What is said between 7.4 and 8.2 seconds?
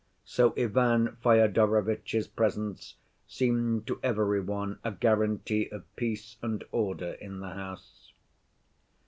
house.